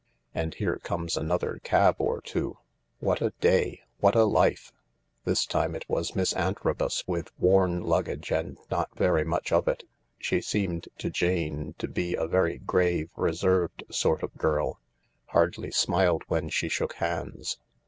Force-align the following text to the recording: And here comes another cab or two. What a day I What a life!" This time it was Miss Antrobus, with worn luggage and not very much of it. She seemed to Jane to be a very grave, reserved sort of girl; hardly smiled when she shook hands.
And 0.33 0.55
here 0.55 0.77
comes 0.77 1.15
another 1.15 1.59
cab 1.63 1.97
or 1.99 2.21
two. 2.21 2.57
What 2.97 3.21
a 3.21 3.33
day 3.39 3.81
I 3.83 3.85
What 3.99 4.15
a 4.15 4.23
life!" 4.25 4.71
This 5.25 5.45
time 5.45 5.75
it 5.75 5.85
was 5.87 6.15
Miss 6.15 6.33
Antrobus, 6.35 7.03
with 7.07 7.29
worn 7.37 7.81
luggage 7.83 8.31
and 8.31 8.57
not 8.71 8.89
very 8.95 9.23
much 9.23 9.51
of 9.51 9.67
it. 9.67 9.83
She 10.17 10.41
seemed 10.41 10.87
to 10.97 11.11
Jane 11.11 11.75
to 11.77 11.87
be 11.87 12.15
a 12.15 12.25
very 12.25 12.57
grave, 12.57 13.11
reserved 13.15 13.83
sort 13.91 14.23
of 14.23 14.33
girl; 14.39 14.79
hardly 15.27 15.69
smiled 15.69 16.23
when 16.27 16.49
she 16.49 16.67
shook 16.67 16.93
hands. 16.93 17.59